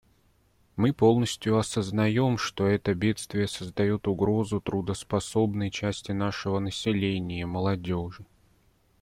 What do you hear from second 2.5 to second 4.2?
это бедствие создает